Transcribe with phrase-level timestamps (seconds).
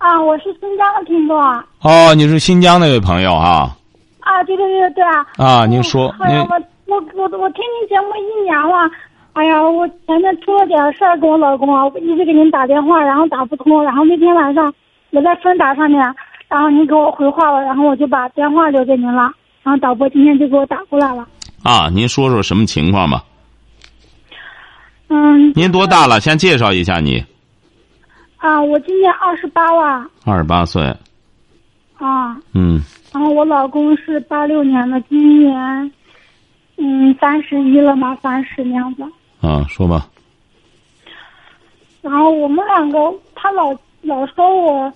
[0.00, 1.38] 啊，我是新疆的听众。
[1.82, 3.76] 哦，你是新疆那位朋友啊？
[4.20, 5.26] 啊，对对对对啊。
[5.36, 8.90] 啊，您说，哎呀，我我我我听您节目一年了。
[9.34, 14.72] 哎呀，我前面出了点事儿，跟我老公啊，我一直给您打电话，然后打不通，然后那天晚上
[15.10, 16.00] 我在芬达上面，
[16.48, 19.30] 然后您给我回话了，然后我就把电话留给您了，
[19.62, 21.26] 然后导播今天就给我打过来了。
[21.62, 23.22] 啊，您说说什么情况吧？
[25.08, 25.52] 嗯。
[25.54, 26.18] 您多大了？
[26.20, 27.22] 先介绍一下你。
[28.40, 30.06] 啊，我今年二十八了。
[30.24, 30.82] 二十八岁。
[31.96, 32.36] 啊。
[32.54, 32.80] 嗯。
[33.12, 35.92] 然后我老公是八六年的，今年
[36.76, 39.02] 嗯三十一了嘛，三十那样子。
[39.40, 40.06] 啊，说吧。
[42.02, 42.98] 然后我们两个，
[43.34, 44.92] 他老老说我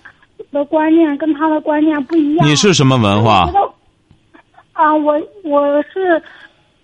[0.51, 2.47] 的观念跟他的观念不一样。
[2.47, 3.47] 你是什么文化？
[4.73, 6.21] 啊，我我是，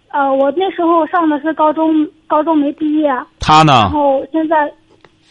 [0.10, 3.10] 呃，我那时候上的是高中，高中没毕业。
[3.40, 3.74] 他呢？
[3.74, 4.72] 然后现在，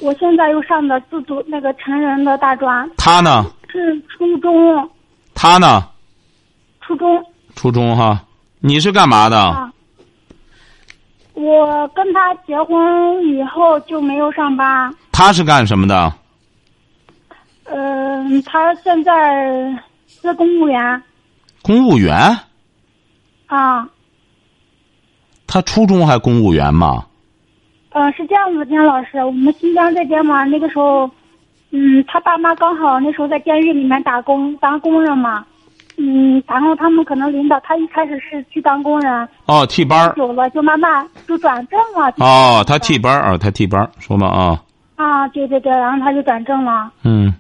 [0.01, 2.91] 我现在又上的自主那个成人的大专。
[2.97, 3.45] 他呢？
[3.71, 4.91] 是初中。
[5.35, 5.89] 他呢？
[6.81, 7.25] 初中。
[7.55, 8.25] 初中哈，
[8.61, 9.39] 你是干嘛的？
[9.39, 9.73] 啊。
[11.35, 12.77] 我跟他结婚
[13.27, 14.95] 以后就没有上班。
[15.13, 16.13] 他是干什么的？
[17.65, 19.73] 嗯，他现在
[20.07, 21.03] 是公务员。
[21.63, 22.37] 公务员？
[23.47, 23.89] 啊。
[25.47, 27.07] 他初中还公务员吗？
[27.91, 31.11] 嗯，是这样子，金老师，我们新疆这边嘛，那个时候，
[31.71, 35.45] 嗯，他爸妈刚好那时候在监狱里面打工当工人嘛。
[36.03, 39.29] 嗯，然后他们可能领导，他一开始是去当工人。
[39.47, 42.11] 哦，替班久了就慢慢就转正了。
[42.19, 44.63] 哦，他替班啊，他替班说嘛啊。
[44.97, 46.91] 啊，对对对，然后他就转正了。
[47.03, 47.35] 嗯。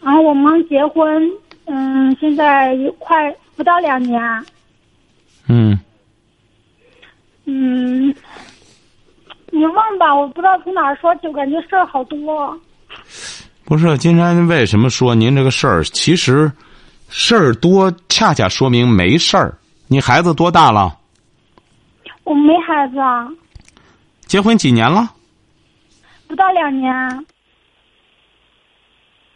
[0.00, 1.28] 然后我们结婚，
[1.64, 4.22] 嗯，现在快不到两年。
[5.48, 5.76] 嗯。
[7.46, 8.14] 嗯，
[9.54, 12.58] 你问吧，我不知道从哪儿说起，我感觉事儿好多。
[13.64, 15.84] 不是，金山为什么说您这个事儿？
[15.84, 16.50] 其实。
[17.16, 19.56] 事儿多，恰恰说明没事儿。
[19.86, 20.98] 你孩子多大了？
[22.24, 23.28] 我没孩子啊。
[24.26, 25.08] 结婚几年了？
[26.26, 27.24] 不到两年。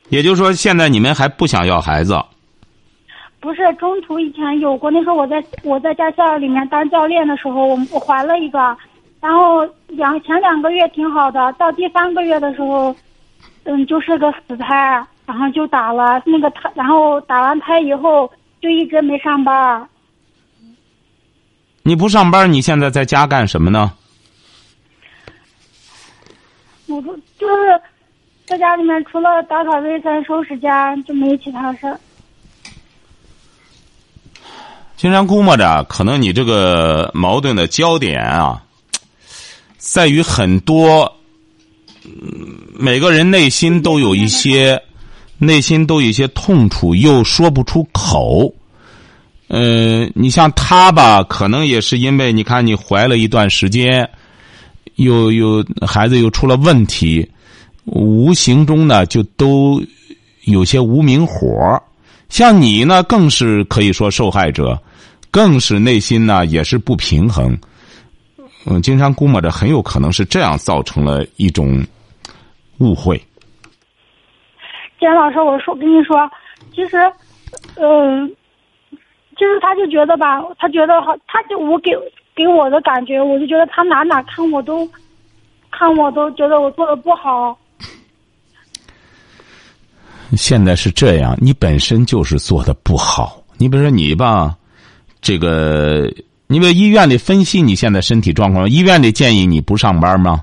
[0.08, 2.20] 也就是说，现在你们还不想要孩子？
[3.38, 4.90] 不是，中途以前有过。
[4.90, 8.76] 那时候我在我在驾校里面当教练的时候，我我怀了一个，
[9.20, 12.94] 然后两前两个月挺好的，到第三个月的时候，
[13.64, 15.04] 嗯，就是个死胎。
[15.26, 19.86] 然后就打了那个胎，然后打完胎以后就一直没上班。
[21.82, 23.92] 你不上班，你现在在家干什么呢？
[26.86, 27.78] 我不就是
[28.46, 32.00] 在家里面，除了打扫卫生、收拾家，就没其他事儿。
[34.96, 38.62] 经常估摸着，可能你这个矛盾的焦点啊，
[39.78, 41.10] 在于很多，
[42.78, 44.78] 每个人内心都有一些。
[45.40, 48.52] 内心都有一些痛楚，又说不出口。
[49.46, 54.10] 嗯，你像他吧，可能也是因为你看你怀了一段时间，
[54.96, 57.24] 又又孩子又出了问题，
[57.84, 59.80] 无形中呢就都
[60.42, 61.80] 有些无名火。
[62.28, 64.76] 像你呢，更是可以说受害者，
[65.30, 67.56] 更是内心呢也是不平衡。
[68.66, 71.84] 嗯，经常估摸着很有可能是这样造成了一种
[72.78, 73.20] 误会。
[75.00, 76.28] 简老师，我说跟你说，
[76.74, 76.96] 其实，
[77.76, 78.28] 嗯，
[79.36, 81.92] 就是他就觉得吧，他觉得好，他就我给
[82.34, 84.88] 给我的感觉，我就觉得他哪哪看我都，
[85.70, 87.56] 看我都觉得我做的不好。
[90.36, 93.42] 现在是这样，你本身就是做的不好。
[93.56, 94.54] 你比如说你吧，
[95.20, 96.12] 这个，
[96.50, 100.42] 你为医院里分析你现在身体状况，医院里建议你不上班吗？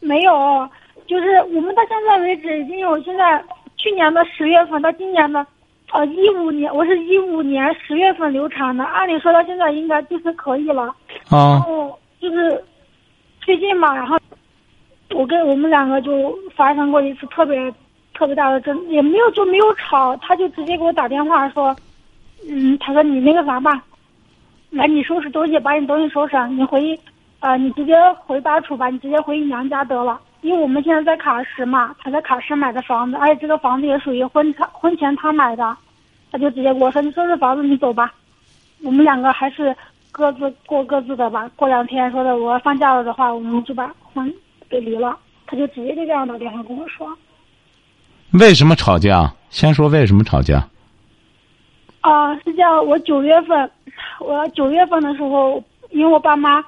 [0.00, 0.68] 没有。
[1.08, 3.42] 就是我们到现在为止已经有现在
[3.76, 5.44] 去年的十月份到今年的，
[5.92, 10.84] 呃一五年我是一五年十月份流产的，按理说到现在应该就是可以了。
[11.28, 11.54] 啊。
[11.54, 12.64] 然后就是
[13.40, 14.16] 最近嘛，然后
[15.10, 17.70] 我跟我们两个就发生过一次特别
[18.14, 21.76] 特别大的争，也没有就没有吵，他就直接给我打电话说，
[22.48, 23.82] 嗯，他说你那个啥吧，
[24.72, 26.98] 来你收拾东西，把你东西收拾，你回，
[27.40, 30.18] 呃你直接回巴楚吧，你直接回娘家得了。
[30.40, 35.76] 因为我们现在在卡什嘛，他在卡什买的房子，而且这个房子也属于婚他婚前他买的，
[36.30, 38.14] 他就直接跟我说：“你收拾房子，你走吧。”
[38.82, 39.76] 我们两个还是
[40.10, 41.48] 各自过各自的吧。
[41.54, 44.34] 过两天说的我要放假了的话，我们就把婚
[44.70, 45.16] 给离了。
[45.46, 47.06] 他就直接就这样打电话跟我说。
[48.32, 49.30] 为什么吵架？
[49.50, 50.66] 先说为什么吵架？
[52.02, 53.70] 啊，是这样，我九月份，
[54.18, 56.62] 我九月份的时候，因为我爸妈，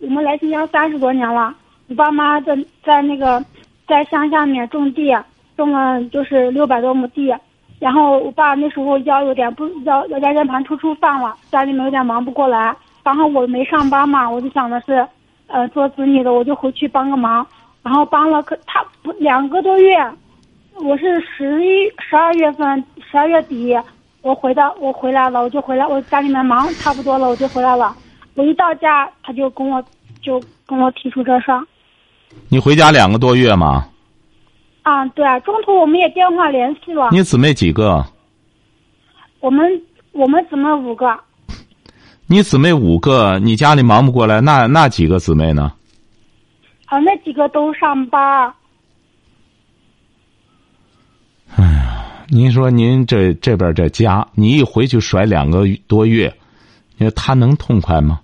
[0.00, 1.54] 我们来新疆三十多年了，
[1.88, 3.44] 我爸妈在在那个
[3.86, 5.14] 在乡下面种地，
[5.56, 7.34] 种了就是六百多亩地，
[7.78, 12.74] 然后我爸那时候腰有点不腰腰间盘突出犯了，家里面有点忙不过来，
[13.04, 15.06] 然后我没上班嘛，我就想的是，
[15.48, 17.46] 呃，做子女的我就回去帮个忙，
[17.82, 19.98] 然后帮了可他不两个多月。
[20.80, 23.76] 我是十一十二月份十二月底，
[24.22, 27.96] 我回到我回来了，我就回来，我家里面忙差不多了，我就回来了。
[28.34, 29.82] 我一到家，他就跟我
[30.20, 31.64] 就跟我提出这事儿。
[32.48, 33.88] 你回家两个多月吗？
[34.82, 37.08] 啊，对啊，中途我们也电话联系了。
[37.10, 38.04] 你姊妹几个？
[39.40, 39.82] 我们
[40.12, 41.18] 我们姊妹五个。
[42.26, 45.72] 你姊妹五个，你家里忙不过来，那那几个姊妹呢？
[46.86, 48.52] 啊，那几个都上班。
[51.56, 56.30] 哎呀，您说您这这边这家，你一回去甩两个多月，
[56.98, 58.20] 你说他能痛快吗？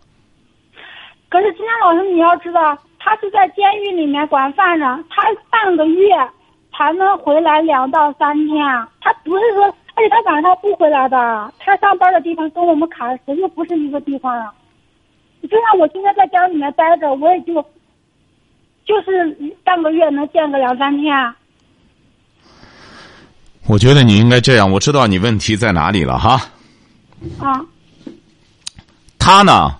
[1.31, 6.11] 可是金天老师，你要知道，他是在监狱里面管犯人，他半个月
[6.77, 8.63] 才能回来两到三天，
[9.01, 9.65] 他不是说，
[9.95, 14.53] 而且他晚上不回来的，他上班的地方跟我们卡什又不是一个地方啊。
[15.43, 17.55] 就像我今天在家里面待着，我也就
[18.85, 19.35] 就是
[19.65, 21.35] 半个月能见个两三天。
[23.67, 26.41] 我觉得你应该这样，我知道你问题在哪里了哈。
[27.39, 27.61] 啊。
[29.19, 29.75] 他呢，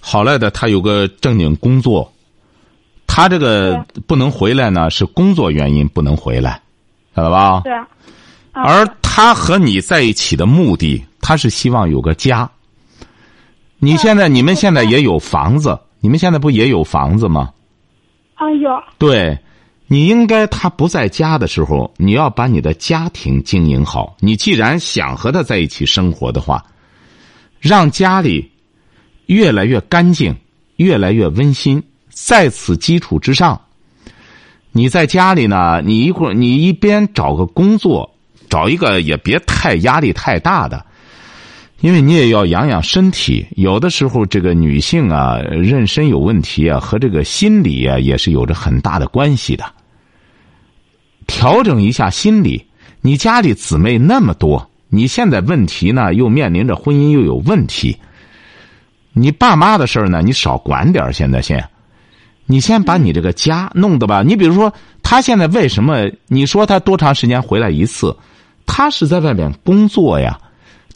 [0.00, 2.12] 好赖的，他有个正经工作，
[3.06, 6.60] 他这个不能回来呢，是工作原因不能回来，
[7.14, 7.60] 晓得吧？
[7.62, 7.86] 对啊。
[8.52, 12.50] 而他和你在一起的目的，他是希望有个家。
[13.78, 17.52] 你现在，你们现在也有房子，你们现在不也有房子吗？
[18.34, 18.70] 啊，有。
[18.98, 19.38] 对。
[19.94, 24.16] 你应该他不在家的时候，你要把你的家庭经营好。
[24.18, 26.60] 你既然想和他在一起生活的话，
[27.60, 28.50] 让家里
[29.26, 30.34] 越来越干净，
[30.78, 31.80] 越来越温馨。
[32.10, 33.60] 在此基础之上，
[34.72, 38.12] 你在家里呢，你一会儿你一边找个工作，
[38.50, 40.84] 找一个也别太压力太大的，
[41.82, 43.46] 因为你也要养养身体。
[43.54, 49.64] 有的时候，这个女性啊，妊娠有问题啊，和这个心理啊，也是有着很大的关系的。
[51.26, 52.64] 调整一下心理，
[53.00, 57.96] 你家里姊妹那么多，你现在问题呢，又面临着婚姻又有问题。
[59.12, 61.64] 你爸妈的事儿呢，你少管点现在先，
[62.46, 64.22] 你先把你这个家弄得吧。
[64.22, 64.72] 你比如说，
[65.02, 66.10] 他现在为什么？
[66.26, 68.16] 你说他多长时间回来一次？
[68.66, 70.38] 他是在外面工作呀。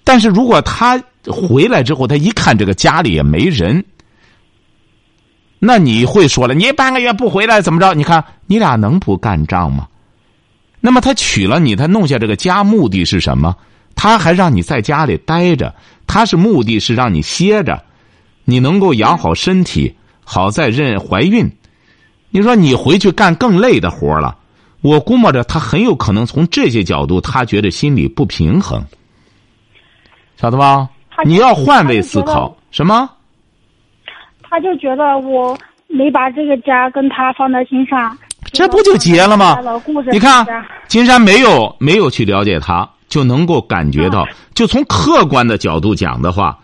[0.02, 3.84] 但是如果他回来之后，他一看这个家里也没人，
[5.58, 7.94] 那你会说了，你半个月不回来怎么着？
[7.94, 9.86] 你看你俩能不干仗吗？
[10.80, 13.56] 那么他娶了你，他弄下这个家，目的是什么？
[13.94, 15.74] 他还让你在家里待着，
[16.06, 17.82] 他是目的是让你歇着，
[18.44, 19.92] 你能够养好身体，
[20.24, 21.50] 好在妊怀孕。
[22.30, 24.36] 你说你回去干更累的活了，
[24.82, 28.84] 我估摸着他很有可能从这些角度，他觉得心里不平衡，
[30.36, 30.88] 晓得吧？
[31.24, 33.10] 你要换位思考，什么？
[34.42, 35.58] 他就觉得我
[35.88, 38.16] 没把这个家跟他放在心上。
[38.52, 39.58] 这不就结了吗？
[40.10, 40.46] 你看，
[40.88, 46.58] 金山没有没有去了解他，就能够感觉到，就从客观的角度讲的话，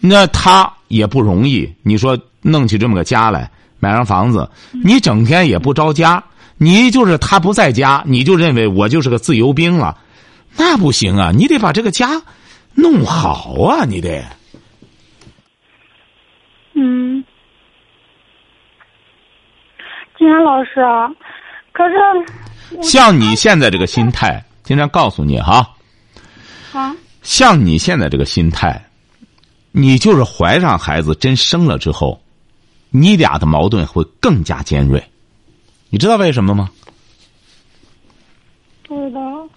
[0.00, 1.70] 那他也不容易。
[1.82, 4.48] 你说弄起这么个家来，买上房子，
[4.84, 6.22] 你整天也不着家，
[6.56, 9.96] 你就是他不在家，你就认为我就是个自由兵了，
[10.56, 11.30] 那不行啊！
[11.34, 12.22] 你得把这个家
[12.74, 14.24] 弄好啊，你得。
[16.74, 17.24] 嗯。
[20.18, 20.80] 金山老师，
[21.70, 25.76] 可是像你现在这个心态，金山告诉你哈，
[26.72, 28.84] 啊，像你现在这个心态，
[29.70, 32.20] 你就是怀上孩子真生了之后，
[32.90, 35.00] 你俩的矛盾会更加尖锐，
[35.88, 36.68] 你知道为什么吗？
[38.88, 39.48] 不知道。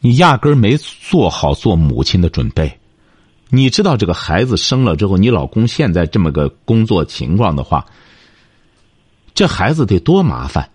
[0.00, 2.80] 你压根儿没做好做母亲的准备，
[3.48, 7.86] 你知道这个孩子生了之后，你老公现在这么个工作情况的话。
[9.40, 10.68] 这孩子得多麻烦！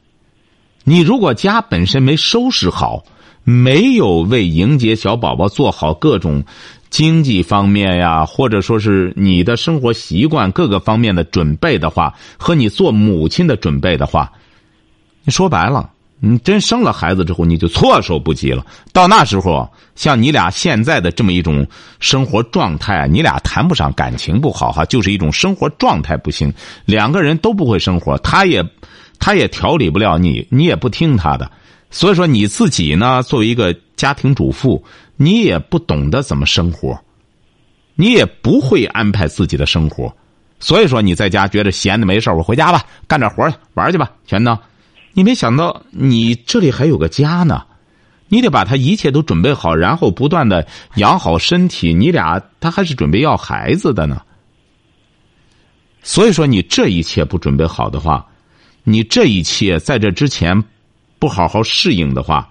[0.86, 3.04] 你如果家本身没收拾好，
[3.44, 6.44] 没有为迎接小宝宝做好各种
[6.90, 14.34] 经济方面呀，或者说是你的生活习惯各个方面的准备的话，和你做母亲的准备的话，
[15.26, 18.66] 你说白了，你真生了孩子之后，你就措手不及了。
[18.92, 21.66] 到那时候，像你俩现在的这么一种
[22.00, 26.54] 生活状态，你俩谈不上感情不好哈，就是一种生活状态不行，
[26.86, 28.64] 两个人都不会生活，他也，
[29.20, 31.52] 他也调理不了你，你也不听他的。
[31.92, 34.84] 所以说你自己呢，作为一个家庭主妇。
[35.18, 37.00] 你也不懂得怎么生活，
[37.96, 40.14] 你也不会安排自己的生活，
[40.60, 44.60] 所以说你在家觉得闲的没事我回家吧，干点活去玩去吧，全当。
[45.16, 47.64] 你没想到你这里还有个家呢，
[48.28, 51.94] 你得把他一切都准备好，然后不断的养好身体。
[51.94, 54.22] 你俩他还是准备要孩子的呢，
[56.04, 58.28] 所以说你这一切不准备好的话，
[58.84, 60.64] 你这一切在这之前
[61.18, 62.50] 不好好适应的话，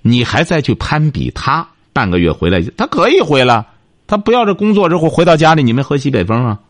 [0.00, 1.68] 你还再去攀比他。
[1.92, 3.66] 半个月回来，他可以回来。
[4.06, 6.60] 他不要这工作之后回到家里，你们喝西北风啊？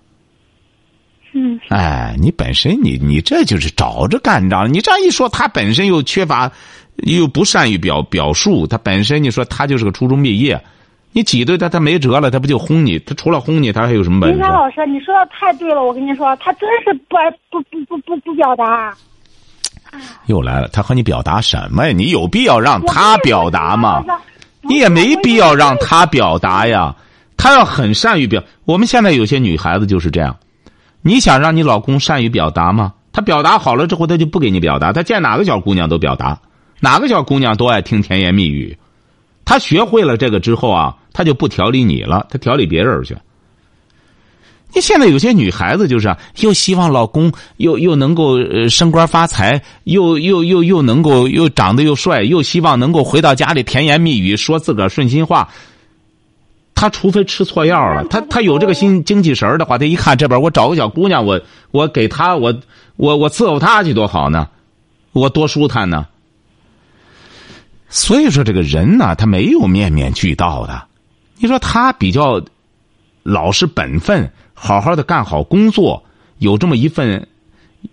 [1.33, 1.59] 嗯。
[1.69, 4.73] 哎，你本身你你这就是找着干仗。
[4.73, 6.51] 你这样一说，他本身又缺乏，
[6.97, 8.67] 又不善于表表述。
[8.67, 10.61] 他本身你说他就是个初中毕业，
[11.13, 12.99] 你挤兑他，他没辙了，他不就轰你？
[12.99, 14.37] 他除了轰你，他还有什么本事？
[14.37, 17.17] 林山老师，你说的太对了，我跟你说，他真是不
[17.51, 18.95] 不不不不不表达。
[20.27, 21.93] 又来了，他和你表达什么呀？
[21.93, 24.05] 你有必要让他表达吗？
[24.63, 26.95] 你也没必要让他表达呀，
[27.37, 28.45] 他要很善于表。
[28.67, 30.37] 我们现在有些女孩子就是这样，
[31.03, 32.95] 你想让你老公善于表达吗？
[33.13, 34.93] 他表达好了之后，他就不给你表达。
[34.93, 36.41] 他见哪个小姑娘都表达，
[36.79, 38.77] 哪个小姑娘都爱听甜言蜜语。
[39.45, 43.17] 他学会了这个之后啊，他就不调理你了，他调理别人去。
[44.73, 48.39] 你现在有些女孩子就是啊又希望老公又又能够
[48.69, 55.49] 升官发财，又又又又能够又长得又帅，又希望能够回到家里甜言蜜语说自个儿顺心话。
[56.81, 61.39] 他除非吃错药了，他他有这个心精气神的话，他一看这边我找个小姑娘，我
[61.73, 62.59] 我给他我
[62.97, 64.49] 我我伺候他去多好呢，
[65.13, 66.07] 我多舒坦呢。
[67.91, 70.83] 所以说这个人呢，他没有面面俱到的。
[71.37, 72.43] 你说他比较
[73.23, 74.33] 老实本分。
[74.63, 76.03] 好好的干好工作，
[76.37, 77.27] 有这么一份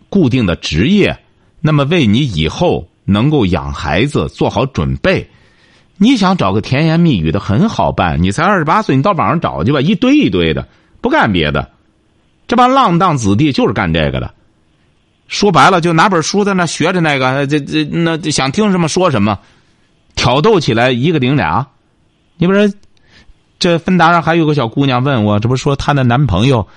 [0.10, 1.18] 固定的职业，
[1.62, 5.30] 那么为你以后能够养孩子做好准备。
[5.98, 10.68] 你想找个甜言蜜语的很好办，你才二十八岁，你到网上找去吧，一堆一堆的，
[11.02, 11.70] 不干别的。
[12.48, 14.34] 这帮浪荡子弟就是干这个的。
[15.28, 19.38] 说白了，就拿本书在那学着那个，这这那想听什么说什么，
[20.16, 21.68] 挑逗起来一个顶俩。
[22.38, 22.74] 你不是？
[23.60, 26.68] 这芬达上还有个小姑娘问我，这不说她的男朋友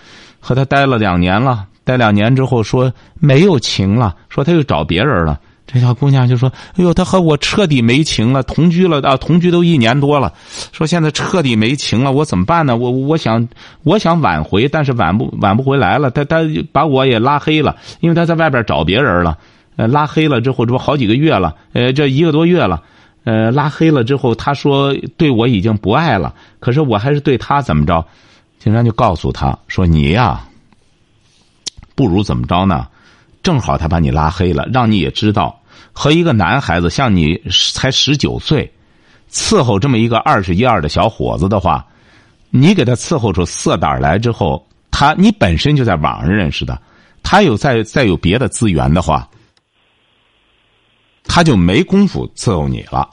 [0.41, 5.39] 和她待了两年了，待两年之后说没有情了，说他又找别人了。
[5.73, 10.33] 这小姑娘就说：“哎呦，他和我彻底没情了，同居了啊，同居都一年多了，
[10.73, 12.77] 说现在彻底没情了，我怎么办呢？
[12.77, 13.49] 我我想
[13.85, 16.11] 我想挽回，但是挽不挽不回来了。
[16.11, 16.39] 他他
[16.73, 19.39] 把我也拉黑了，因为他在外边找别人了。
[19.77, 22.83] 呃，拉黑了之后，这不好几个月了，呃，这一个多月了。”
[23.25, 28.03] 呃，拉黑了之后，他说对我已经不爱了，可是我还是对他怎么着？
[28.59, 30.41] 经常就告诉他说：“你呀，
[31.95, 32.89] 不如怎么着呢？
[33.43, 35.60] 正好他把你拉黑了，让你也知道，
[35.93, 37.41] 和一个男孩子像你
[37.75, 38.71] 才十九岁，
[39.31, 41.87] 伺候这么一个二十一二的小伙子的话，
[42.51, 46.81] 你给他伺候出色胆来之后，他你本身就在网上认识的，
[47.23, 49.29] 他有再 再有别的资源的话。”
[51.33, 53.09] 他就没功夫伺候你了。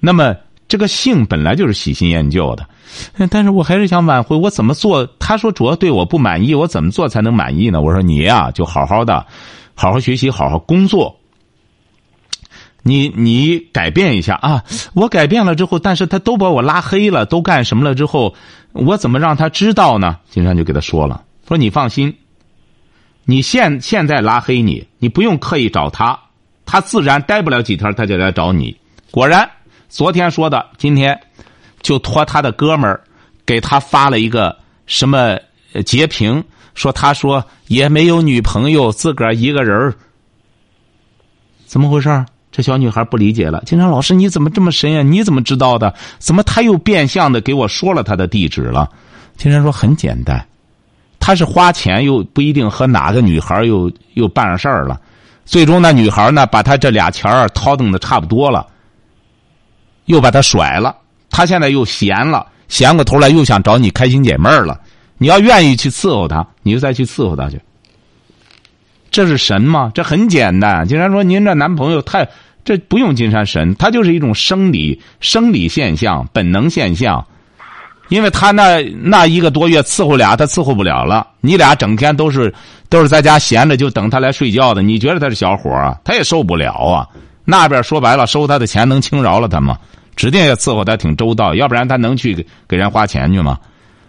[0.00, 0.34] 那么
[0.66, 2.66] 这个性本来就是喜新厌旧的，
[3.28, 4.34] 但是我还是想挽回。
[4.34, 5.06] 我怎么做？
[5.18, 7.82] 他说主要对我不满意，我怎么做才能满意呢？
[7.82, 9.26] 我说你呀，就好好的，
[9.74, 11.14] 好好学习，好好工作。
[12.86, 14.62] 你你改变一下啊！
[14.94, 18.32] 我改变了之后，但是他都把我拉黑了，都干什么了之后，
[18.72, 20.18] 我怎么让他知道呢？
[20.30, 22.16] 金山就给他说了，说你放心，
[23.24, 26.16] 你现现在拉黑你，你不用刻意找他。
[26.64, 28.76] 他自然待不了几天，他就来找你。
[29.10, 29.50] 果然，
[29.88, 31.20] 昨天说的，今天
[31.82, 33.02] 就托他的哥们儿
[33.44, 35.36] 给他发了一个什么
[35.84, 39.92] 截屏，说他说也没有女朋友，自个儿一个人
[41.66, 42.24] 怎么回事？
[42.56, 43.62] 这小女孩不理解了。
[43.66, 45.02] 金山老师，你怎么这么神呀？
[45.02, 45.94] 你怎么知道的？
[46.18, 48.88] 怎么他又变相的给我说了他的地址了？
[49.36, 50.42] 金山说很简单，
[51.20, 54.98] 他是花钱又不一定和哪个女孩又又办上事儿了。
[55.44, 58.66] 最终，那女孩呢，把他这俩钱儿掏动的差不多了，
[60.06, 60.96] 又把他甩了。
[61.28, 64.80] 他现在又闲了，闲过头来又想找你开心解闷儿了。
[65.18, 67.60] 你要愿意去伺候他，你就再去伺候他去。
[69.16, 69.90] 这是神吗？
[69.94, 70.86] 这很简单。
[70.86, 72.28] 金山说：“您这男朋友太……
[72.66, 77.24] 这不用金山神，他就是一种生理生理现象、本能现象。
[78.10, 81.26] 因为他那那一个多月伺候俩，他伺候不了了。
[81.40, 82.52] 你俩整天都是
[82.90, 84.82] 都是在家闲着，就等他来睡觉的。
[84.82, 85.96] 你觉得他是小伙啊？
[86.04, 87.08] 他也受不了啊。
[87.46, 89.78] 那边说白了，收他的钱能轻饶了他吗？
[90.14, 93.58] 指定也伺候他挺周到，要不然他能去给给人花钱去吗？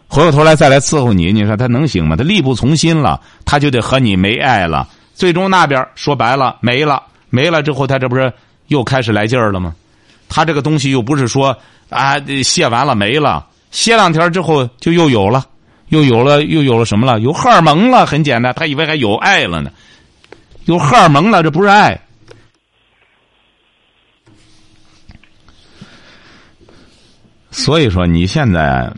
[0.10, 2.18] 回过头来再来伺候你，你说他能行吗？
[2.18, 4.86] 他力不从心了，他就得和你没爱了。
[5.18, 8.32] 最终那边说白了没了，没了之后，他这不是
[8.68, 9.74] 又开始来劲儿了吗？
[10.30, 11.58] 他这个东西又不是说
[11.90, 15.44] 啊卸完了没了，歇两天之后就又有了，
[15.88, 17.20] 又有了又有了什么了？
[17.20, 19.72] 有荷尔蒙了，很简单，他以为还有爱了呢，
[20.66, 22.00] 有荷尔蒙了，这不是爱。
[27.50, 28.94] 所以说，你现在，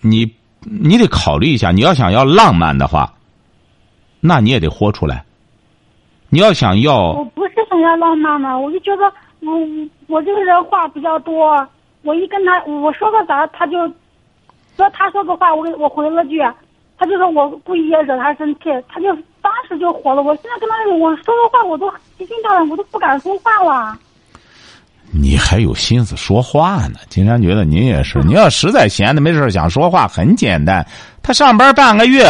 [0.00, 0.28] 你
[0.62, 3.14] 你得考虑一下，你要想要浪漫的话，
[4.18, 5.24] 那你也得豁出来。
[6.30, 9.52] 你要想要，我不是想要浪漫嘛，我就觉得我
[10.06, 11.66] 我这个人话比较多，
[12.02, 13.76] 我一跟他我说个啥，他就
[14.76, 16.40] 说他说个话，我给我回了句，
[16.96, 20.22] 他就说我故意惹他生气，他就当时就火了。
[20.22, 23.98] 我现在跟他我说个话，我都提心吊胆，我都不敢说话了。
[25.12, 27.00] 你还有心思说话呢？
[27.08, 30.86] 金山觉得您也是，你要实在闲的没事想说话，很简单。
[31.24, 32.24] 他上班半个月，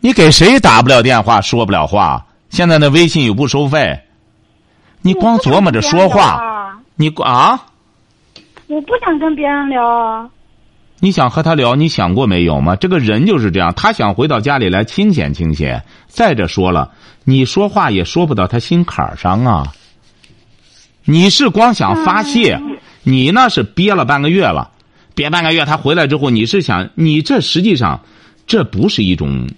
[0.00, 2.22] 你给谁打不了电话，说不了话？
[2.50, 4.00] 现在那微信又不收费，
[5.02, 7.66] 你光琢磨着说话，你啊？
[8.66, 10.30] 我不想跟别人聊。
[10.98, 11.74] 你想和他聊？
[11.76, 12.76] 你想过没有吗？
[12.76, 15.82] 这个人就是这样，他想回到家里来清闲清闲。
[16.08, 16.92] 再者说了，
[17.24, 19.72] 你说话也说不到他心坎上啊。
[21.04, 22.60] 你是光想发泄，
[23.02, 24.70] 你那是憋了半个月了，
[25.14, 28.02] 憋半个月，他回来之后，你是想，你这实际上，
[28.46, 29.48] 这不是一种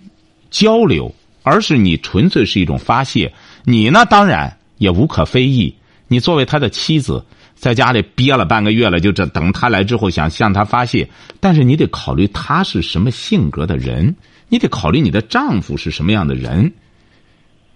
[0.50, 1.12] 交流。
[1.42, 3.32] 而是你纯粹是一种发泄，
[3.64, 5.74] 你呢当然也无可非议。
[6.08, 11.08] 你作为他的妻子，在家里憋了半个月了，就这等他来之后想向他发泄，
[11.40, 14.14] 但是你得考虑他是什么性格的人，
[14.48, 16.72] 你得考虑你的丈夫是什么样的人。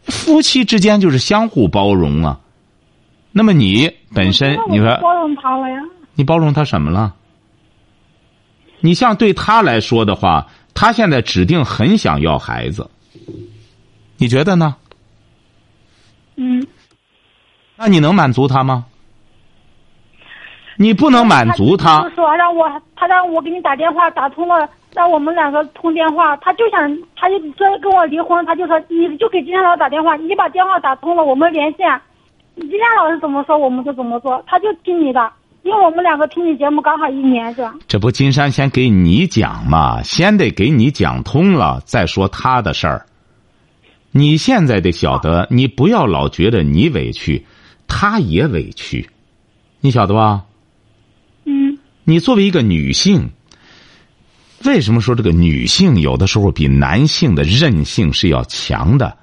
[0.04, 2.40] 夫妻之间就是相互包容啊。
[3.32, 5.80] 那么你本身你说包容他了呀？
[6.14, 7.14] 你包容他什么了？
[8.80, 12.88] 你像对他来说的话，他现在指定很想要孩子。
[14.18, 14.76] 你觉得呢？
[16.36, 16.66] 嗯，
[17.76, 18.84] 那你能满足他吗？
[20.78, 22.06] 你不能满足他。
[22.14, 26.36] 说让我，他让我给你打电话，打通了，让我们两个通电话。
[26.36, 28.44] 他就想，他就说跟我离婚。
[28.44, 32.00] 他就说，你就给金山老师打电话，你把电话打通了，我们连线。
[32.56, 34.42] 金山老师怎么说，我们就怎么做。
[34.46, 37.74] 他就听你的，因为我们两个听你节目刚好一年，是吧？
[37.88, 43.06] 这不，金山先给你讲嘛，先得给你讲通了，再说他的事儿。
[44.16, 47.44] 你现在得晓得，你不要老觉得你委屈，
[47.86, 49.10] 他也委屈，
[49.80, 50.42] 你晓得吧？
[51.44, 51.76] 嗯。
[52.04, 53.28] 你作为一个女性，
[54.64, 59.14] 为什么说这个女性有的时候比男性的韧性是要强的？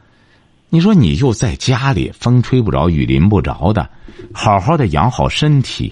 [0.70, 3.90] 你说你又在家里风吹不着雨淋不着的，
[4.32, 5.92] 好好的养好身体，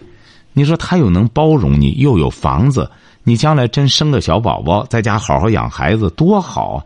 [0.54, 2.88] 你说他又能包容你，又有房子，
[3.24, 6.86] 你将来真生个小宝宝，在家好好养孩子多好。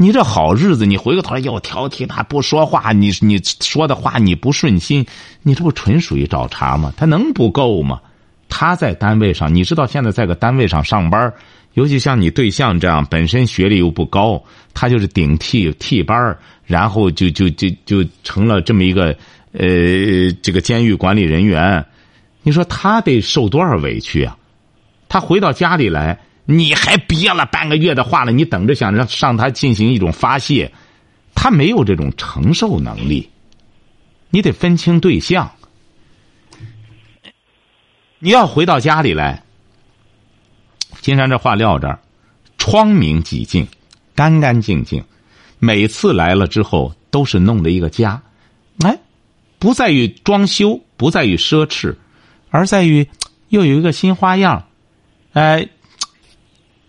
[0.00, 5.04] 你这好日子，你回过头来又挑剔他不说话，你你说的话你不顺心，
[5.42, 6.94] 你这不纯属于找茬吗？
[6.96, 8.00] 他能不够吗？
[8.48, 11.32] 他在单位上，你知道现在在个单位上上班，
[11.74, 14.40] 尤其像你对象这样，本身学历又不高，
[14.72, 19.06] 他就是顶替替班然后就就就就成了这么一个
[19.50, 21.84] 呃这个监狱管理人员，
[22.44, 24.36] 你说他得受多少委屈啊？
[25.08, 26.16] 他回到家里来。
[26.50, 30.72] 你还憋了半个月的话了，你等着想让上他进行一种发泄，
[31.34, 33.28] 他没有这种承受能力。
[34.30, 35.52] 你得分清对象。
[38.18, 39.42] 你要回到家里来，
[41.02, 42.00] 金山这话撂这儿，
[42.56, 43.68] 窗明几净，
[44.14, 45.04] 干干净净。
[45.58, 48.22] 每次来了之后，都是弄了一个家，
[48.78, 48.98] 哎，
[49.58, 51.94] 不在于装修，不在于奢侈，
[52.48, 53.06] 而在于
[53.50, 54.66] 又有一个新花样，
[55.34, 55.68] 哎。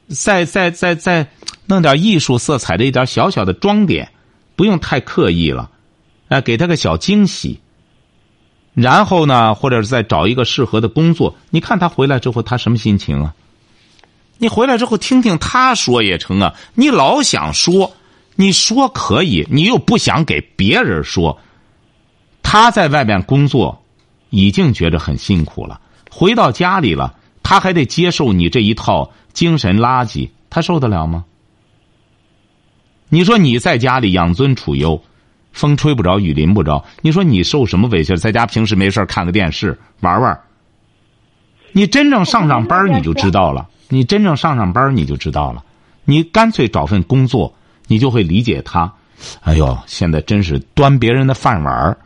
[0.09, 1.27] 再再再再
[1.67, 4.11] 弄点艺术色彩的一点小小的装点，
[4.55, 5.69] 不用太刻意了，
[6.27, 7.59] 哎，给他个小惊喜。
[8.73, 11.35] 然后呢，或者是再找一个适合的工作。
[11.49, 13.35] 你看他回来之后，他什么心情啊？
[14.37, 16.55] 你回来之后听听他说也成啊。
[16.73, 17.91] 你老想说，
[18.35, 21.37] 你说可以，你又不想给别人说。
[22.41, 23.83] 他在外面工作，
[24.29, 25.79] 已经觉得很辛苦了。
[26.09, 29.11] 回到家里了，他还得接受你这一套。
[29.39, 31.23] 精神垃圾，他受得了吗？
[33.07, 35.01] 你说你在家里养尊处优，
[35.53, 36.83] 风吹不着，雨淋不着。
[36.99, 38.17] 你说你受什么委屈？
[38.17, 40.37] 在家平时没事看个电视，玩玩。
[41.71, 43.69] 你真正上上班你就知道了。
[43.87, 45.63] 你真正上上班你就知道了。
[46.03, 47.53] 你干脆找份工作，
[47.87, 48.93] 你就会理解他。
[49.39, 51.97] 哎呦，现在真是端别人的饭碗儿，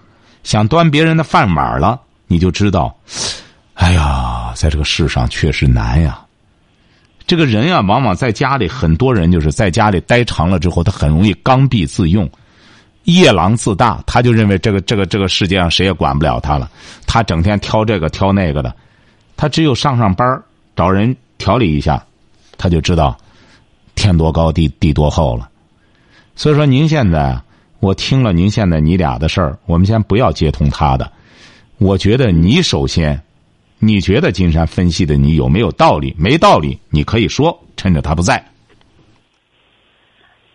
[0.43, 2.95] 想端别人的饭碗了，你就知道，
[3.73, 6.19] 哎呀，在这个世上确实难呀。
[7.25, 12.29] 这个人呀，往往在家里，很多人就是在家里待长了之后，他很容易刚愎自用。
[13.05, 16.69] 夜郎自大，他就认为这个这个这个世界上谁也管不了他了。
[17.05, 18.73] 他整天挑这个挑那个的，
[19.35, 20.41] 他只有上上班
[20.75, 22.01] 找人调理一下，
[22.57, 23.17] 他就知道
[23.95, 25.49] 天多高地地多厚了。
[26.35, 27.37] 所以说，您现在
[27.79, 31.11] 我听了您现在你俩的事儿，我们先不要接通他的。
[31.79, 33.21] 我觉得你首先，
[33.85, 36.15] 你觉得金山分析的你有没有道理？
[36.17, 38.43] 没道理，你可以说，趁着他不在。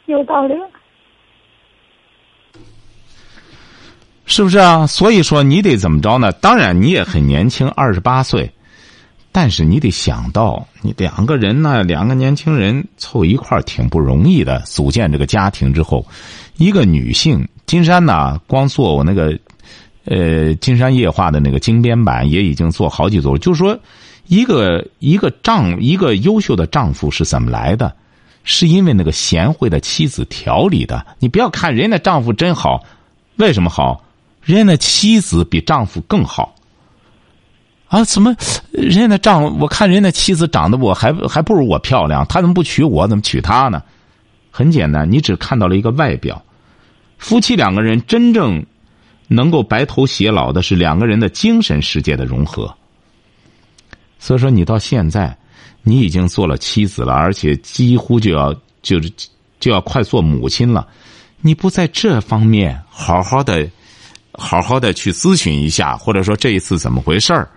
[0.06, 0.54] 有道理。
[4.24, 4.86] 是不是啊？
[4.86, 6.32] 所以说你得怎么着呢？
[6.32, 8.50] 当然你也很年轻，二十八岁，
[9.32, 14.60] 但是你得想到，你两个人呢，两个年轻人凑一块儿挺不容易的。
[14.60, 16.06] 组建这个家庭之后，
[16.56, 19.38] 一个女性，金山呢，光做我那个，
[20.08, 23.36] 呃，金山夜话的那个精编版也已经做好几组。
[23.36, 23.78] 就是说，
[24.26, 27.94] 一个一个丈，一个优秀的丈夫是怎么来的？
[28.44, 31.04] 是因为那个贤惠的妻子调理的。
[31.18, 32.82] 你不要看人家的丈夫真好，
[33.36, 34.02] 为什么好？
[34.42, 36.54] 人家的妻子比丈夫更好，
[37.88, 38.02] 啊？
[38.04, 38.34] 怎么？
[38.72, 43.06] 人家的丈，我看人家的妻子长得我还还不如我漂亮，他怎么不娶我？
[43.06, 43.82] 怎么娶她呢？
[44.50, 46.42] 很简单，你只看到了一个外表。
[47.18, 48.64] 夫妻两个人真正
[49.28, 52.74] 能够白头偕老的是两个人的精神世界的融合。
[54.18, 55.38] 所以说，你到现在，
[55.82, 59.12] 你已经做了妻子了，而且几乎就要就是
[59.60, 60.88] 就要快做母亲了，
[61.40, 63.68] 你不在这方面好好的。
[64.40, 67.50] 好好的去咨询一下，或者说这一次怎么回事儿，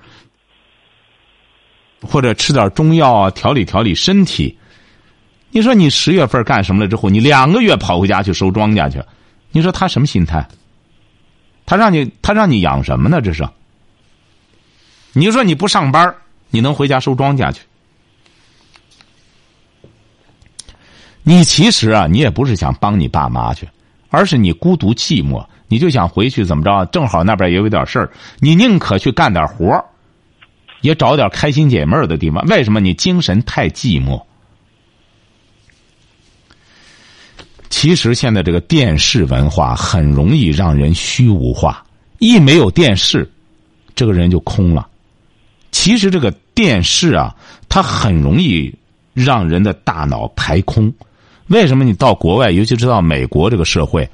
[2.01, 4.57] 或者吃点中药啊，调理调理身体。
[5.51, 8.99] 你说你十月份干什么了之后，你两个月跑回家去收庄稼去，
[9.51, 10.43] 你说他什么心态？
[11.71, 13.21] 他让你他让你养什么呢？
[13.21, 13.47] 这是？
[15.13, 16.13] 你说你不上班，
[16.49, 17.61] 你能回家收庄稼去？
[21.23, 23.69] 你其实啊，你也不是想帮你爸妈去，
[24.09, 25.45] 而是你孤独寂寞。
[25.69, 26.83] 你就想回去怎么着？
[26.87, 29.81] 正好那边也有点事儿，你宁可去干点活
[30.81, 32.45] 也找点开心解闷的地方。
[32.47, 32.81] 为什么？
[32.81, 34.21] 你精神太寂寞。
[37.71, 41.83] 其实现在这个电视文化很容易让人虚无化，
[42.19, 43.27] 一没有电视，
[43.95, 44.87] 这个人就空了。
[45.71, 47.33] 其实这个电视啊，
[47.69, 48.71] 它很容易
[49.13, 50.93] 让人的大脑排空。
[51.47, 51.83] 为什么？
[51.83, 54.07] 你到国外，尤其知道美国这个社会。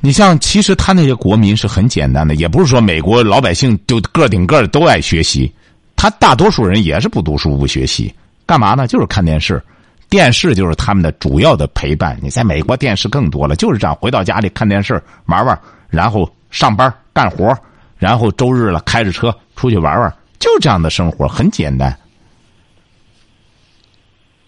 [0.00, 5.52] 你像，其实他那些国民是很简单的，也不是说美国老百姓就个顶个的都爱学习，
[5.94, 8.12] 他大多数人也是不读书不学习，
[8.46, 8.86] 干嘛呢？
[8.86, 9.62] 就是看电视，
[10.10, 12.18] 电视就是他们的主要的陪伴。
[12.20, 17.56] 你在美国电视更多了，就是这样，回到家里看电视玩玩，然后上班干活，
[17.96, 21.96] 然后周日了开着车出去玩玩，就这样的生活很简单。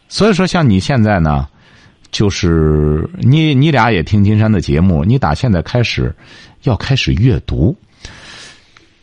[0.09, 1.49] 所以说，像你现在呢？
[2.11, 5.03] 就是你，你俩也听金山的节目。
[5.03, 6.15] 你打现在开始，
[6.65, 7.75] 要开始阅读。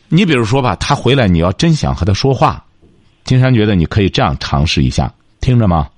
[0.09, 2.63] 你比如说吧，他回来，你要真想和他说话，
[3.23, 5.89] 金山觉得你可以这样尝试一下，听着吗？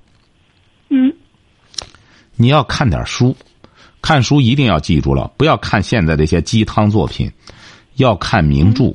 [2.42, 3.38] 你要看点书，
[4.02, 7.32] 看书一定要记住了，不要看现在这些鸡汤作品，
[7.98, 8.86] 要看名著。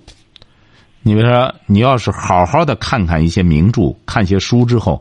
[1.03, 5.01] 你比如说，你要是好好的看看一些名著，看些书之后，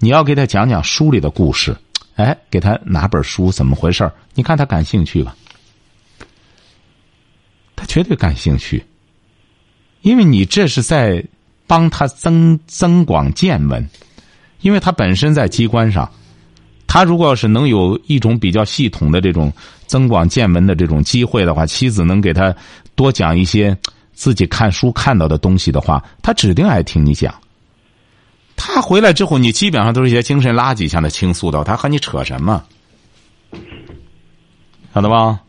[0.00, 1.76] 你要给他讲讲书里的故事。
[2.16, 5.36] 哎，给他拿本书，怎么回事你看他感兴趣吧？
[7.76, 8.84] 他绝对感兴趣，
[10.02, 11.24] 因为你这是在
[11.68, 13.88] 帮他增增广见闻。
[14.60, 16.10] 因为他本身在机关上，
[16.94, 19.52] 他如果要是能有一种比较系统的这种
[19.84, 22.54] 增广见闻的这种机会的话，妻子能给他
[22.94, 23.76] 多讲一些
[24.12, 27.34] 自己看书看到的东西的话，他指定爱听你讲。
[28.54, 32.62] 他回来之后，你基本上都是一些精神垃圾向他倾诉的，他和你扯什么？
[34.94, 35.40] 晓得吧？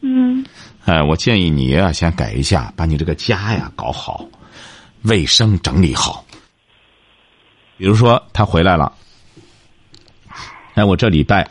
[0.00, 0.44] 嗯。
[0.86, 4.26] 哎，我建议你啊，先改一下，把你这个家呀搞好，
[5.02, 6.24] 卫生整理好。
[7.76, 8.92] 比如说，他回来了，
[10.78, 11.44] 哎，我这礼拜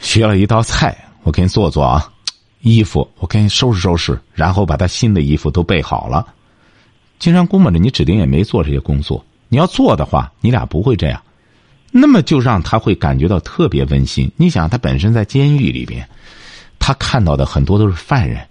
[0.00, 2.10] 学了一道菜，我给你做做啊。
[2.62, 6.26] 衣服我给你收拾收拾，然后把他新的衣服都备好了。
[7.20, 9.24] 经常估摸着你指定也没做这些工作。
[9.48, 11.22] 你要做的话，你俩不会这样，
[11.92, 14.28] 那么就让他会感觉到特别温馨。
[14.36, 16.04] 你想，他本身在监狱里边，
[16.80, 18.44] 他看到的很多都是犯人，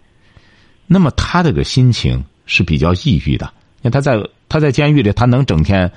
[0.87, 3.51] 那么他这个心情是比较抑郁的。
[3.81, 4.17] 那他在
[4.47, 5.91] 他在监狱里，他能整天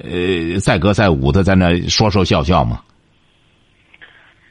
[0.00, 2.80] 呃载歌载舞的在那说说笑笑吗？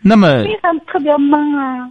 [0.02, 1.90] 那么非常特别闷啊。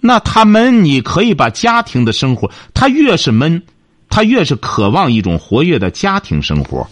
[0.00, 3.62] 那他闷，你可以把家庭的生活，他越是闷，
[4.08, 6.86] 他越是渴望一种活跃的家庭生活。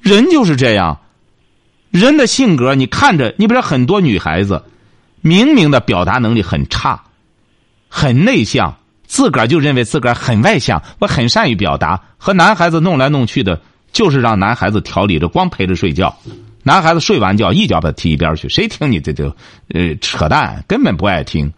[0.00, 0.98] 人就是这样，
[1.90, 4.62] 人的性格，你看着，你比如说很多女孩子，
[5.20, 7.02] 明明的表达能力很差，
[7.88, 8.74] 很内向，
[9.06, 13.60] 自个儿就认为自个儿很外向，我很善于表达，和男孩子弄来弄去的，
[13.92, 16.16] 就是让男孩子调理着，光陪着睡觉。
[16.62, 19.34] 男孩子睡完觉，一脚把他踢一边去，谁听你这就，
[19.68, 21.52] 呃，扯淡，根本不爱听。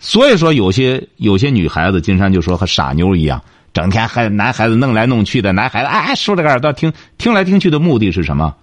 [0.00, 3.40] 所以说，有些有些女孩子，金山就说和傻妞一样，
[3.72, 5.52] 整天和男孩子弄来弄去的。
[5.52, 8.54] 男孩子哎，竖着个耳朵听，听来听去的目的是什么？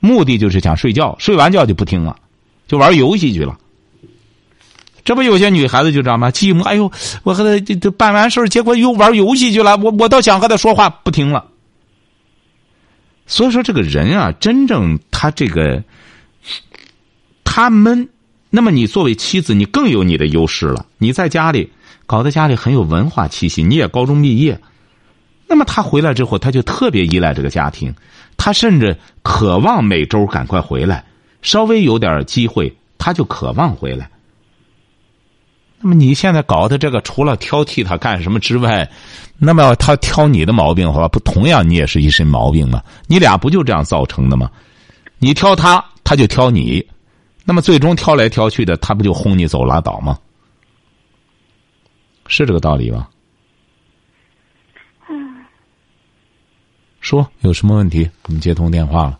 [0.00, 2.16] 目的就是想睡觉，睡完觉就不听了，
[2.66, 3.58] 就玩游戏去了。
[5.04, 6.30] 这不有些女孩子就这样吗？
[6.30, 6.90] 寂寞，哎呦，
[7.22, 9.76] 我和他这这办完事结果又玩游戏去了。
[9.76, 11.44] 我我倒想和他说话，不听了。
[13.28, 15.84] 所以说，这个人啊，真正他这个
[17.44, 18.08] 他闷。
[18.50, 20.86] 那么你作为妻子，你更有你的优势了。
[20.96, 21.70] 你在家里
[22.06, 24.58] 搞得家里很有文化气息，你也高中毕业。
[25.46, 27.94] 那么他回来之后，他就特别依赖这个家庭，
[28.38, 31.04] 他甚至渴望每周赶快回来，
[31.42, 34.10] 稍微有点机会，他就渴望回来。
[35.80, 38.88] 那么你现在搞的这个，除了挑剔他干什么之外，
[39.38, 42.82] 那么他挑你的毛病的话，不同样你也是一身毛病吗？
[43.06, 44.50] 你俩不就这样造成的吗？
[45.18, 46.84] 你挑他，他就挑你。
[47.44, 50.18] 那么最终挑来挑去的，他不就轰你走拉倒吗？
[52.26, 53.08] 是这个道理吧？
[55.08, 55.44] 嗯。
[57.00, 58.10] 说有什么问题？
[58.24, 59.18] 我们接通电话了。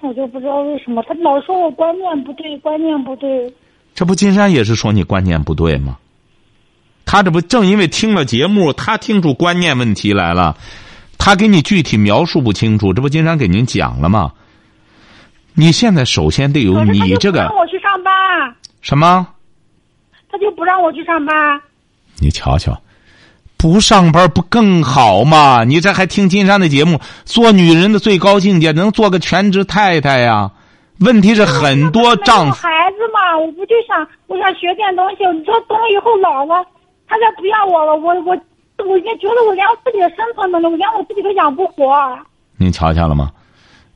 [0.00, 3.52] 我就不知道为什么他老说我观念不对，观念不对。
[3.94, 5.98] 这不金山也是说你观念不对吗？
[7.04, 10.56] 他这不正因为听了节目，他听出观念问题来了，
[11.16, 14.32] 他给你具体描述不清楚，这不金山给您讲了吗？
[15.54, 17.40] 你现在首先得有你这个。
[17.40, 18.12] 让我去上班。
[18.80, 19.26] 什么？
[20.30, 21.34] 他就不让我去上班。
[22.20, 22.80] 你瞧瞧，
[23.58, 25.64] 不上班不更好吗？
[25.64, 27.00] 你这还听金山的节目？
[27.24, 30.50] 做女人的最高境界，能做个全职太太呀？
[31.00, 32.52] 问题是很多丈夫。
[32.52, 35.16] 孩子嘛，我不就想，我想学点东西。
[35.36, 36.64] 你说等我以后老了，
[37.06, 38.36] 他再不要我了，我我
[38.84, 41.92] 我也觉得我连我自己的生存能力，我连我自己都养不活。
[42.56, 43.30] 您瞧瞧了吗？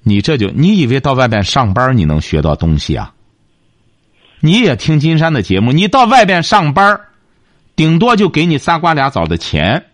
[0.03, 3.13] 你这就你以为到外边上班你能学到东西啊？
[4.41, 7.01] 你也听金山的节目，你到外边上班，
[7.83, 9.85] 顶多就给你仨瓜俩枣的钱，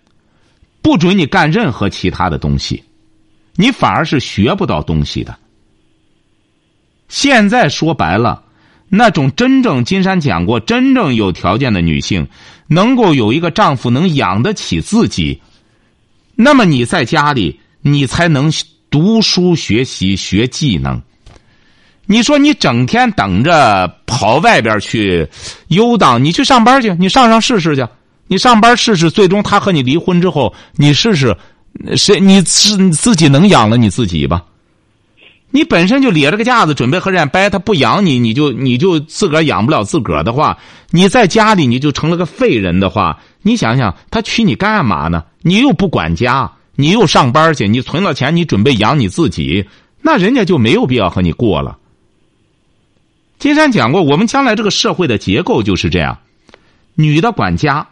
[0.83, 2.85] 不准你干任何其他的东西，
[3.57, 5.35] 你反而是学不到东西的。
[7.09, 8.43] 现在说白了，
[8.91, 12.29] 那种真正金山讲过，真正有条件的女性，
[12.67, 15.41] 能够有一个丈夫能养得起自己，
[16.35, 18.53] 那么你在家里，你才能。
[18.91, 21.03] 读书学习学技能，
[22.11, 25.29] 你说你整天等着跑外边去
[25.69, 27.87] 游荡，你去上班去，你上上试试去，
[28.27, 31.37] 你上班试试，最终他和你离婚之后，你试试，
[31.97, 34.43] 谁你自自己能养了你自己吧？
[35.51, 40.57] 你本身就咧着个架子准备和人家掰，他不养你，你就你就自个儿养不了自个儿的话，
[40.91, 45.25] 你在家里你就成了个废人的话，你想想他娶你干嘛呢？
[45.43, 46.51] 你又不管家。
[46.81, 49.67] 你又上班去，你存了钱，你准备养你自己，
[50.01, 51.77] 那人家就没有必要和你过了。
[53.39, 56.19] 金山讲过，我们将来这个社会的结构就是这样：
[56.95, 57.89] 女的管家，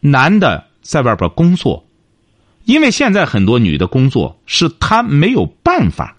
[0.00, 1.86] 男的在外边工作。
[2.64, 6.14] 因为现在很多女的工作是她没有办法，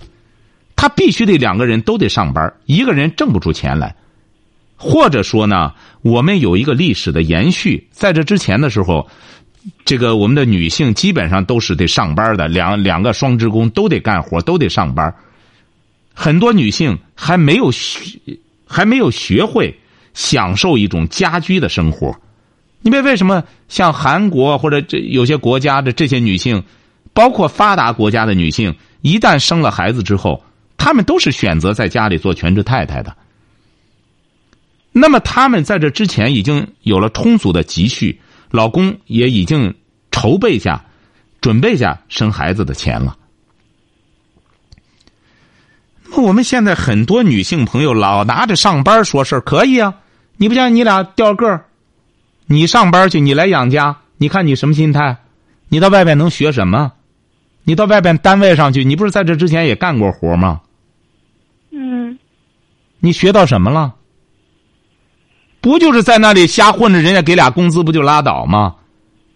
[0.75, 3.95] 她必须得两个人都得上班，一个人挣不出钱来。
[4.75, 9.07] 或者说呢，我们有一个历史的延续，在这之前的时候。
[9.85, 15.13] 这个我们的女性基本上都是得上班的，两两个双职工都得干活，都得上班。
[16.13, 18.19] 很多女性还没有学，
[18.67, 19.79] 还没有学会
[20.13, 22.15] 享受一种家居的生活。
[22.81, 26.63] 你别为什么像韩国或者这有些国家的这些女性，
[27.13, 30.43] 包括发达国家的女性，一旦生了孩子之后，
[30.77, 33.15] 她们都是选择在家里做全职太太的。
[34.91, 38.19] 那么她们在这之前已经有了充足的积蓄。
[38.49, 39.73] 老公也已经
[40.11, 40.83] 筹备下、
[41.39, 43.15] 准备下生孩子的钱了。
[46.13, 49.93] 那我们现在很多女性朋友老拿着上班说事儿，可以啊？
[50.35, 51.65] 你不像你俩掉个儿，
[52.47, 55.17] 你上班去，你来养家，你看你什么心态？
[55.69, 56.91] 你到外边能学什么？
[57.63, 60.59] 你到外边单位上去，你不是在这之前也干过活吗？
[61.71, 62.17] 嗯。
[62.99, 63.93] 你学到什么了？
[65.61, 68.75] 不就是在那里瞎混着，人家给俩工资不就拉倒吗？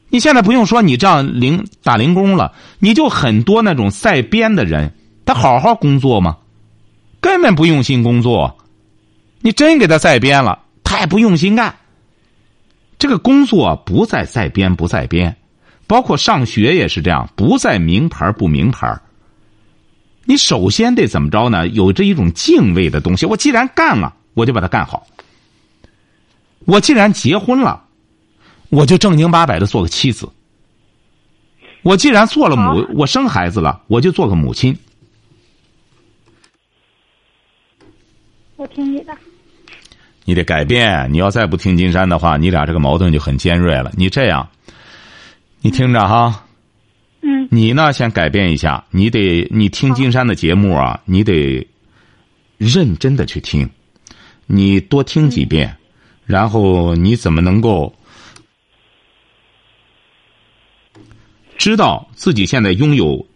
[0.09, 4.91] 你现在不用说你这样零打零工了，你就很多那种在编的人，
[5.25, 6.35] 他好好工作吗？
[7.25, 8.55] 根本不用心工作。
[9.41, 11.75] 你真给他在编了，他也不用心干。
[12.99, 15.35] 这个工作不在在编不在编，
[15.87, 18.95] 包括上学也是这样，不在名牌不名牌。
[20.25, 21.67] 你首先得怎么着呢？
[21.69, 23.25] 有这一种敬畏的东西。
[23.25, 25.07] 我既然干了，我就把它干好。
[26.65, 27.81] 我既然结婚了。
[28.69, 30.29] 我就正经八百的做个妻子。
[31.81, 34.77] 我既然做了母，我生孩子了，我就做个母亲。
[38.65, 39.15] 我听你的。
[40.23, 41.07] 你得改变。
[41.13, 43.91] 你要再不听金山的话，你俩这个矛盾就很尖锐了。
[43.95, 44.49] 你这样，
[45.61, 46.47] 你听着哈。
[47.21, 47.47] 嗯。
[47.51, 48.83] 你呢，先改变一下。
[48.89, 51.67] 你得，你听金山的节目啊，你得
[52.57, 53.69] 认真的去听。
[54.47, 55.77] 你多听几遍，
[56.25, 57.93] 然后你怎么能够？
[61.55, 63.27] 知道自己现在拥有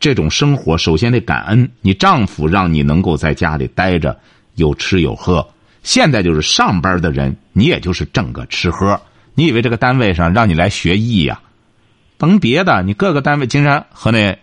[0.00, 4.20] 这种生活，首先得感恩你丈夫让你能够在家里待着，
[4.58, 5.48] 有吃有喝。
[5.82, 9.00] 现在就是上班的人，你也就是挣个吃喝。
[9.34, 11.40] 你以为这个单位上让你来学艺呀？
[12.18, 14.36] 甭别的，你各个单位，金山和那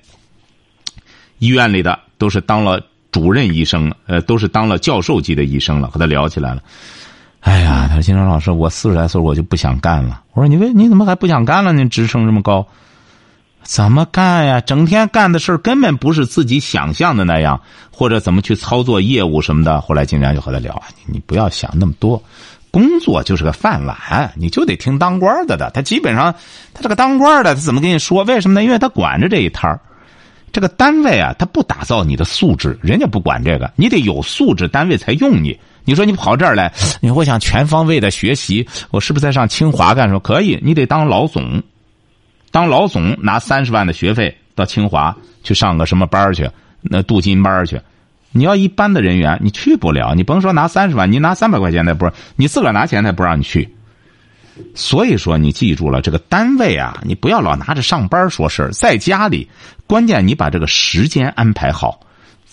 [1.38, 5.89] 医院里的都是当了主任医生，呃，都是当了教授级的医生了。
[5.89, 6.63] 和他聊起来了，
[7.41, 11.73] 哎呀，他说：“金山老师，我四十来岁我就不想干了。”我说：“你为你怎么还不想干了？
[11.73, 12.65] 你职称这么高？”
[13.65, 14.62] 怎么干呀？
[14.62, 17.60] 整天干的事儿根本不是自己想象的那样，
[17.91, 19.82] 或者怎么去操作业务什么的。
[19.82, 22.23] 后来金然就和他聊啊，你不要想那么多，
[22.69, 25.71] 工作就是个饭碗，你就得听当官的的。
[25.73, 26.32] 他基本上，
[26.75, 28.23] 他这个当官的，他怎么跟你说？
[28.25, 28.63] 为什么呢？
[28.63, 29.80] 因为他管着这一摊儿。
[30.54, 35.60] 这个单位啊，他不打造你的素质，人家不管这个，你得有素质，单位才用你。
[35.86, 40.19] 你说你跑这儿来，你我想全方位的学习，我是不是在上清华干什么？
[40.19, 41.63] 可以，你得当老总。
[42.56, 45.13] 当老总拿三十万的学费到清华
[45.44, 46.50] 去上个什么班去？
[46.82, 47.82] 那镀金班去？
[48.32, 50.15] 你要一般的人员，你去不了。
[50.15, 53.76] 你甭说拿三十万，你拿三百块钱那不，你自个儿拿钱他不让你去。
[54.74, 58.72] 所以说，你记住了，这个单位啊，你不要老拿着上班说事儿。
[58.72, 59.50] 在家里，
[59.86, 62.00] 关键你把这个时间安排好，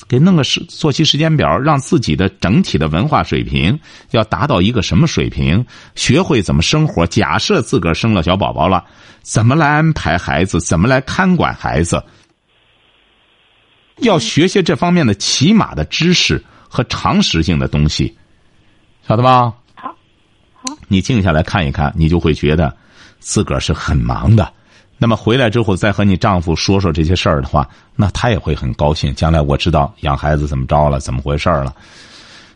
[0.09, 3.79] 给弄个时作息时间表，让自己的整体的文化水平
[4.11, 7.07] 要达到一个什么水平，学会怎么生活。
[7.07, 8.85] 假设自个儿生了小宝宝了。
[9.23, 10.61] 怎么来安排孩子？
[10.61, 12.03] 怎么来看管孩子？
[13.99, 18.17] 要学些这方面的起码的知识和常识性的东西，
[19.07, 19.55] 晓得吧？
[19.77, 19.95] 好，
[20.55, 20.77] 好。
[20.88, 22.77] 你静下来看一看，你就会觉得
[23.21, 24.53] 自个儿是很忙的。
[25.03, 29.12] 那么回来之后，再和你丈夫说说这些事儿的话，那他也会很高兴。
[29.17, 31.75] 将来我知道养孩子怎么着了，怎么回事儿了。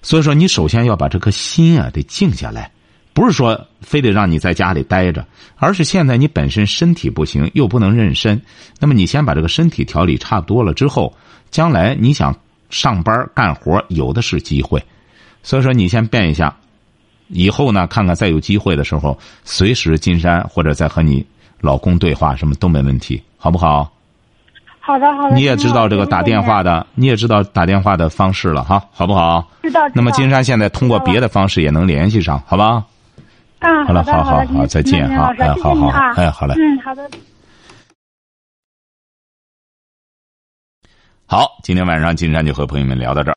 [0.00, 2.70] 所以说，你首先要把这颗心啊，得静下来。
[3.12, 8.40] 不是说非得让你在家里待着，而是现在你本身身体不行，又不能妊娠，
[8.78, 11.12] 那么你先把这个身体调理差不多了之后，
[11.50, 12.32] 将来你想
[12.70, 14.80] 上班干活有的是机会。
[15.42, 16.56] 所以说你先变一下，
[17.26, 21.26] 以后呢，看看再有机会的时候，随时金山或者再和你
[21.60, 23.92] 老公对话，什么都没问题，好不好？
[24.78, 25.34] 好的，好的。
[25.34, 29.44] 你也知道这个打电话的，你也知道打电话的方式了哈，好不好？
[29.62, 29.80] 知道。
[29.94, 32.84] 那么金山现在通过别的方式也能联系上，好吧？
[33.58, 37.10] 啊，好了，好好好，再见哈，哎，好好，哎，好嘞，嗯，好的。
[41.26, 43.36] 好，今天晚上金山就和朋友们聊到这儿。